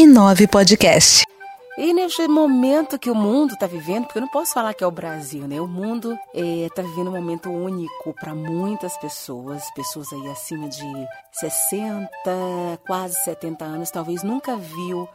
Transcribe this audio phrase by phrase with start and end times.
[0.00, 1.26] Inove Podcast.
[1.76, 4.86] E neste momento que o mundo está vivendo, porque eu não posso falar que é
[4.86, 5.60] o Brasil, né?
[5.60, 10.90] O mundo está é, vivendo um momento único para muitas pessoas, pessoas aí acima de
[11.32, 12.08] 60,
[12.86, 15.06] quase 70 anos, talvez nunca viu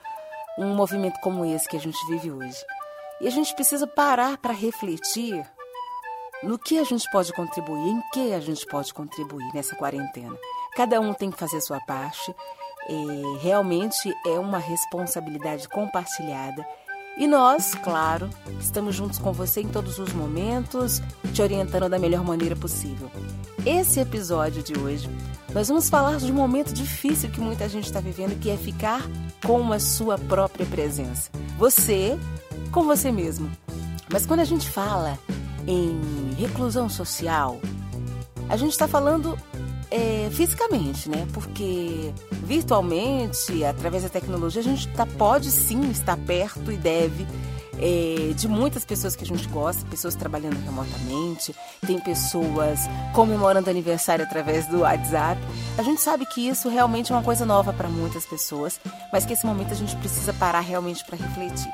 [0.60, 2.64] um movimento como esse que a gente vive hoje.
[3.22, 5.44] E a gente precisa parar para refletir
[6.44, 10.38] no que a gente pode contribuir, em que a gente pode contribuir nessa quarentena.
[10.76, 12.36] Cada um tem que fazer a sua parte.
[12.88, 16.66] É, realmente é uma responsabilidade compartilhada.
[17.18, 21.02] E nós, claro, estamos juntos com você em todos os momentos,
[21.34, 23.10] te orientando da melhor maneira possível.
[23.66, 25.10] Esse episódio de hoje,
[25.54, 29.02] nós vamos falar de um momento difícil que muita gente está vivendo, que é ficar
[29.46, 31.32] com a sua própria presença.
[31.58, 32.20] Você
[32.76, 33.50] com você mesmo.
[34.12, 35.18] Mas quando a gente fala
[35.66, 37.62] em reclusão social,
[38.50, 39.38] a gente está falando
[39.96, 41.26] é, fisicamente, né?
[41.34, 42.14] Porque
[42.44, 47.26] virtualmente, através da tecnologia, a gente tá, pode sim estar perto e deve
[47.80, 51.56] é, de muitas pessoas que a gente gosta, pessoas trabalhando remotamente,
[51.86, 52.80] tem pessoas
[53.14, 55.40] comemorando aniversário através do WhatsApp.
[55.78, 58.80] A gente sabe que isso realmente é uma coisa nova para muitas pessoas,
[59.14, 61.72] mas que esse momento a gente precisa parar realmente para refletir.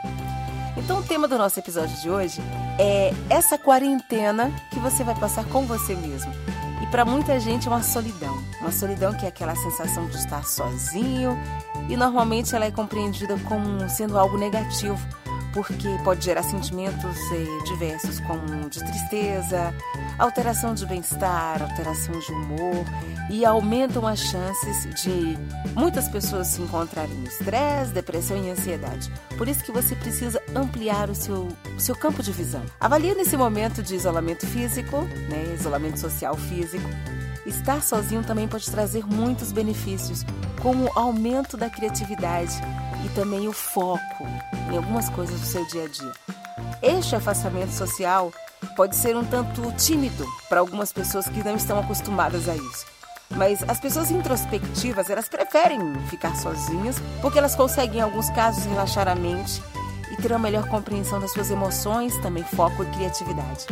[0.78, 2.40] Então, o tema do nosso episódio de hoje
[2.80, 6.32] é essa quarentena que você vai passar com você mesmo.
[6.92, 11.38] Para muita gente é uma solidão, uma solidão que é aquela sensação de estar sozinho
[11.90, 15.00] e normalmente ela é compreendida como sendo algo negativo
[15.54, 19.74] porque pode gerar sentimentos eh, diversos, como de tristeza,
[20.18, 22.86] alteração de bem-estar, alteração de humor,
[23.30, 25.38] e aumentam as chances de
[25.74, 29.12] muitas pessoas se encontrarem no estresse, depressão e ansiedade.
[29.38, 32.64] Por isso que você precisa ampliar o seu, o seu campo de visão.
[32.80, 36.88] Avalie nesse momento de isolamento físico, né, isolamento social físico,
[37.46, 40.24] Estar sozinho também pode trazer muitos benefícios,
[40.62, 42.54] como aumento da criatividade
[43.06, 44.26] e também o foco
[44.72, 46.14] em algumas coisas do seu dia a dia.
[46.82, 48.32] Este afastamento social
[48.76, 52.86] pode ser um tanto tímido para algumas pessoas que não estão acostumadas a isso.
[53.36, 59.08] Mas as pessoas introspectivas, elas preferem ficar sozinhas porque elas conseguem, em alguns casos, relaxar
[59.08, 59.62] a mente
[60.12, 63.68] e ter uma melhor compreensão das suas emoções, também foco e criatividade.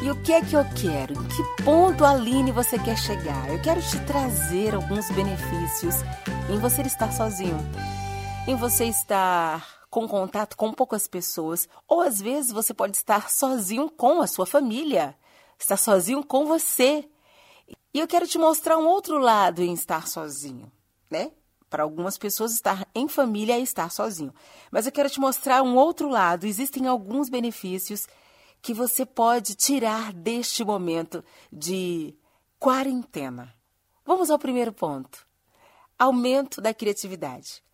[0.00, 1.14] E o que é que eu quero?
[1.14, 3.48] Em que ponto, Aline, você quer chegar?
[3.48, 5.96] Eu quero te trazer alguns benefícios
[6.48, 7.58] em você estar sozinho,
[8.48, 13.90] em você estar com contato com poucas pessoas, ou às vezes você pode estar sozinho
[13.90, 15.18] com a sua família,
[15.58, 17.08] estar sozinho com você.
[17.92, 20.70] E eu quero te mostrar um outro lado em estar sozinho,
[21.10, 21.32] né?
[21.68, 24.32] Para algumas pessoas, estar em família é estar sozinho.
[24.70, 26.46] Mas eu quero te mostrar um outro lado.
[26.46, 28.06] Existem alguns benefícios
[28.62, 32.14] que você pode tirar deste momento de
[32.60, 33.52] quarentena.
[34.04, 35.26] Vamos ao primeiro ponto:
[35.98, 37.66] aumento da criatividade.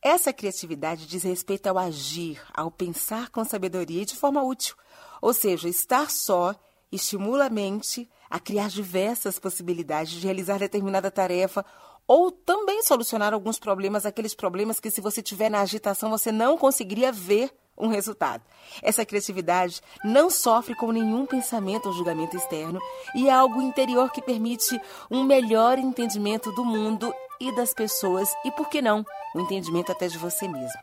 [0.00, 4.76] Essa criatividade diz respeito ao agir, ao pensar com sabedoria e de forma útil.
[5.20, 6.54] Ou seja, estar só
[6.90, 11.64] estimula a mente a criar diversas possibilidades de realizar determinada tarefa
[12.06, 16.56] ou também solucionar alguns problemas, aqueles problemas que se você tiver na agitação você não
[16.56, 18.42] conseguiria ver um resultado.
[18.82, 22.80] Essa criatividade não sofre com nenhum pensamento ou julgamento externo
[23.14, 24.80] e é algo interior que permite
[25.10, 29.04] um melhor entendimento do mundo e das pessoas e, por que não,
[29.38, 30.80] o entendimento até de você mesmo.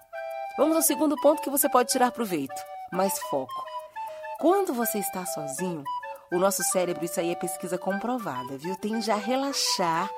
[0.57, 2.55] Vamos ao segundo ponto que você pode tirar proveito:
[2.91, 3.63] mais foco.
[4.39, 5.83] Quando você está sozinho,
[6.31, 8.75] o nosso cérebro, isso aí é pesquisa comprovada, viu?
[8.75, 10.09] Tende a relaxar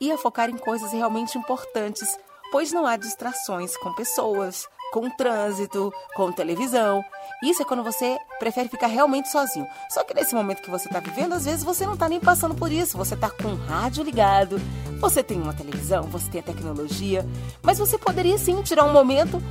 [0.00, 2.18] e a focar em coisas realmente importantes,
[2.52, 7.04] pois não há distrações com pessoas, com trânsito, com televisão.
[7.42, 9.66] Isso é quando você prefere ficar realmente sozinho.
[9.90, 12.54] Só que nesse momento que você está vivendo, às vezes você não está nem passando
[12.54, 12.96] por isso.
[12.96, 14.60] Você está com o rádio ligado,
[15.00, 17.26] você tem uma televisão, você tem a tecnologia,
[17.62, 19.42] mas você poderia sim tirar um momento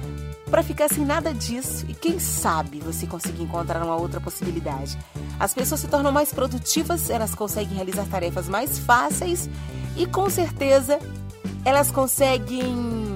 [0.50, 4.98] para ficar sem nada disso e quem sabe você conseguir encontrar uma outra possibilidade.
[5.40, 9.50] As pessoas se tornam mais produtivas, elas conseguem realizar tarefas mais fáceis
[9.98, 11.00] e com certeza
[11.64, 13.15] elas conseguem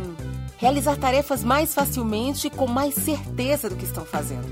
[0.59, 4.47] realizar tarefas mais facilmente e com mais certeza do que estão fazendo.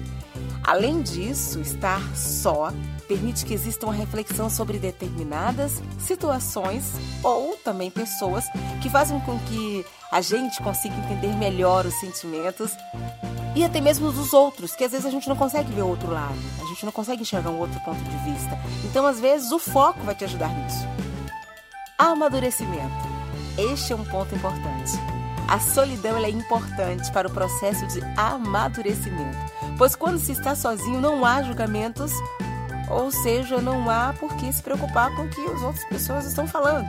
[0.64, 2.72] Além disso, estar só
[3.08, 6.94] permite que exista uma reflexão sobre determinadas situações
[7.24, 8.46] ou também pessoas
[8.82, 12.72] que fazem com que a gente consiga entender melhor os sentimentos
[13.56, 16.12] e até mesmo dos outros, que às vezes a gente não consegue ver o outro
[16.12, 18.58] lado, a gente não consegue enxergar um outro ponto de vista.
[18.86, 20.88] Então, às vezes, o foco vai te ajudar nisso.
[21.98, 23.08] Amadurecimento.
[23.58, 25.17] Este é um ponto importante.
[25.48, 29.38] A solidão é importante para o processo de amadurecimento,
[29.78, 32.12] pois quando se está sozinho não há julgamentos,
[32.90, 36.48] ou seja, não há por que se preocupar com o que as outras pessoas estão
[36.48, 36.88] falando.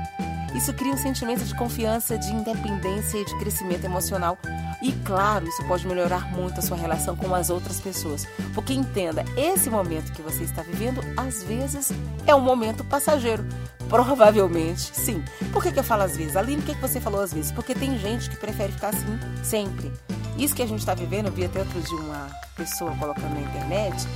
[0.55, 4.38] Isso cria um sentimento de confiança, de independência e de crescimento emocional,
[4.81, 8.26] E claro, isso pode melhorar muito a sua relação com as outras pessoas.
[8.55, 11.90] Porque entenda, esse momento que você está vivendo, às vezes,
[12.26, 13.44] é um momento passageiro.
[13.88, 15.25] Provavelmente, sim.
[15.52, 16.37] Por que, que eu falo às vezes?
[16.37, 17.50] Aline, por que, que você falou às vezes?
[17.52, 19.93] Porque tem gente que prefere ficar assim sempre.
[20.37, 23.40] Isso que a gente está vivendo, eu vi até outro dia uma pessoa colocando na
[23.40, 24.06] internet.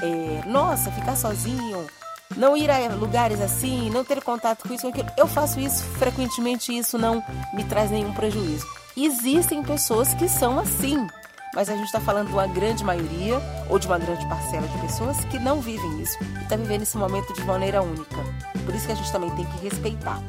[0.00, 1.86] É, nossa, ficar sozinho,
[2.36, 5.08] não ir a lugares assim, não ter contato com isso, com aquilo.
[5.16, 7.22] Eu faço isso frequentemente e isso não
[7.52, 8.66] me traz nenhum prejuízo.
[8.96, 11.06] Existem pessoas que são assim,
[11.54, 14.78] mas a gente está falando de uma grande maioria ou de uma grande parcela de
[14.78, 18.16] pessoas que não vivem isso e está vivendo esse momento de maneira única.
[18.64, 20.22] Por isso que a gente também tem que respeitar.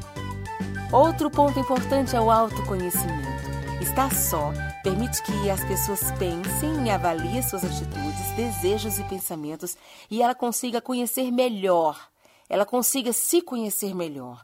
[0.92, 3.34] Outro ponto importante é o autoconhecimento.
[3.82, 4.52] Estar só
[4.84, 9.78] permite que as pessoas pensem e avaliem suas atitudes, desejos e pensamentos
[10.12, 12.10] e ela consiga conhecer melhor,
[12.50, 14.44] ela consiga se conhecer melhor.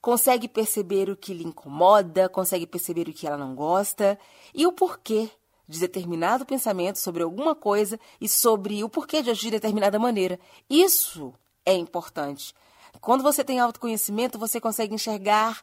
[0.00, 4.18] Consegue perceber o que lhe incomoda, consegue perceber o que ela não gosta
[4.54, 5.30] e o porquê
[5.68, 10.38] de determinado pensamento sobre alguma coisa e sobre o porquê de agir de determinada maneira.
[10.68, 11.32] Isso
[11.64, 12.54] é importante.
[13.00, 15.62] Quando você tem autoconhecimento, você consegue enxergar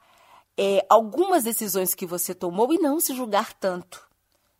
[0.57, 4.09] é, algumas decisões que você tomou e não se julgar tanto.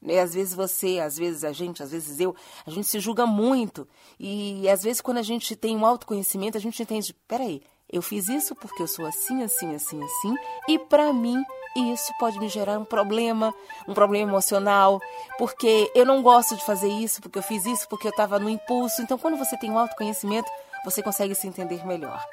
[0.01, 0.19] Né?
[0.19, 2.35] Às vezes você, às vezes a gente, às vezes eu,
[2.65, 3.87] a gente se julga muito.
[4.19, 7.61] E às vezes quando a gente tem um autoconhecimento, a gente entende, peraí,
[7.91, 10.35] eu fiz isso porque eu sou assim, assim, assim, assim,
[10.67, 11.43] e para mim
[11.75, 13.53] isso pode me gerar um problema,
[13.87, 14.99] um problema emocional,
[15.37, 18.49] porque eu não gosto de fazer isso, porque eu fiz isso, porque eu estava no
[18.49, 19.01] impulso.
[19.01, 20.49] Então, quando você tem um autoconhecimento,
[20.83, 22.23] você consegue se entender melhor.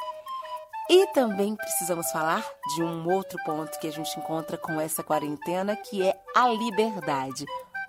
[0.91, 2.43] E também precisamos falar
[2.75, 7.45] de um outro ponto que a gente encontra com essa quarentena, que é a liberdade.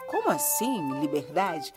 [0.08, 1.74] Como assim, liberdade?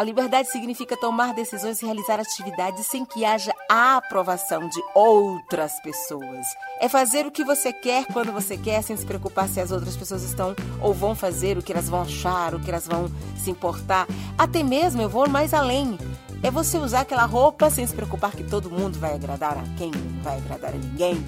[0.00, 5.78] A liberdade significa tomar decisões e realizar atividades sem que haja a aprovação de outras
[5.80, 6.46] pessoas.
[6.80, 9.94] É fazer o que você quer quando você quer, sem se preocupar se as outras
[9.98, 13.50] pessoas estão ou vão fazer, o que elas vão achar, o que elas vão se
[13.50, 14.06] importar.
[14.38, 15.98] Até mesmo eu vou mais além.
[16.42, 19.90] É você usar aquela roupa sem se preocupar que todo mundo vai agradar a quem,
[19.90, 21.22] não vai agradar a ninguém.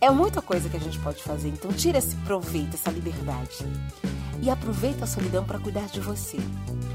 [0.00, 3.66] É muita coisa que a gente pode fazer, então tira esse proveito, essa liberdade.
[4.44, 6.36] E aproveita a solidão para cuidar de você.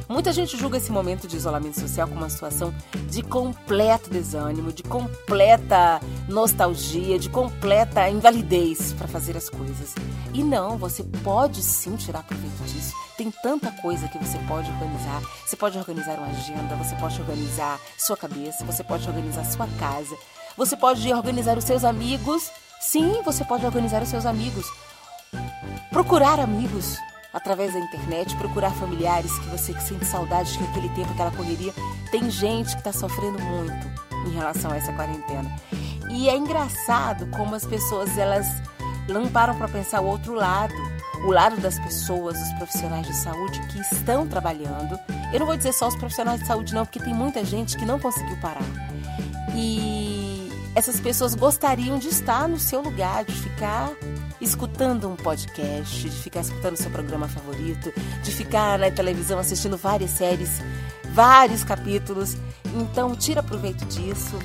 [0.07, 2.71] Muita gente julga esse momento de isolamento social como uma situação
[3.09, 9.95] de completo desânimo, de completa nostalgia, de completa invalidez para fazer as coisas.
[10.31, 12.93] E não, você pode sim tirar proveito disso.
[13.17, 15.19] Tem tanta coisa que você pode organizar.
[15.43, 20.15] Você pode organizar uma agenda, você pode organizar sua cabeça, você pode organizar sua casa,
[20.55, 22.51] você pode organizar os seus amigos.
[22.79, 24.67] Sim, você pode organizar os seus amigos.
[25.91, 26.95] Procurar amigos
[27.33, 31.73] através da internet, procurar familiares que você sente saudade que aquele tempo, aquela correria.
[32.11, 33.87] Tem gente que está sofrendo muito
[34.27, 35.49] em relação a essa quarentena.
[36.11, 38.47] E é engraçado como as pessoas elas
[39.07, 40.73] não param para pensar o outro lado
[41.25, 44.97] o lado das pessoas, dos profissionais de saúde que estão trabalhando.
[45.33, 47.85] Eu não vou dizer só os profissionais de saúde, não, porque tem muita gente que
[47.85, 48.63] não conseguiu parar.
[49.55, 53.91] E essas pessoas gostariam de estar no seu lugar, de ficar
[54.41, 57.91] escutando um podcast, de ficar escutando seu programa favorito,
[58.23, 60.61] de ficar na televisão assistindo várias séries,
[61.11, 62.35] vários capítulos.
[62.75, 64.37] Então, tira proveito disso.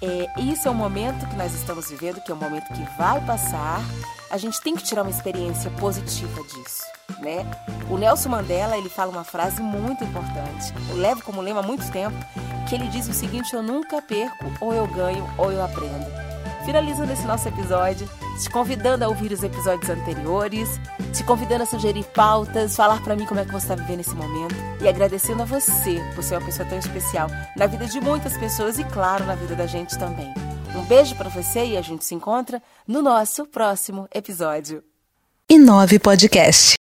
[0.00, 3.24] É, isso é um momento que nós estamos vivendo, que é um momento que vai
[3.24, 3.80] passar
[4.32, 6.84] a gente tem que tirar uma experiência positiva disso,
[7.20, 7.44] né?
[7.90, 11.92] O Nelson Mandela, ele fala uma frase muito importante, eu levo como lema há muito
[11.92, 12.16] tempo,
[12.66, 16.06] que ele diz o seguinte, eu nunca perco, ou eu ganho, ou eu aprendo.
[16.64, 18.08] Finalizando esse nosso episódio,
[18.40, 20.68] te convidando a ouvir os episódios anteriores,
[21.12, 24.14] te convidando a sugerir pautas, falar para mim como é que você está vivendo esse
[24.14, 28.36] momento e agradecendo a você por ser uma pessoa tão especial na vida de muitas
[28.36, 30.32] pessoas e, claro, na vida da gente também.
[30.74, 34.82] Um beijo para você e a gente se encontra no nosso próximo episódio.
[35.48, 36.76] E nove podcast.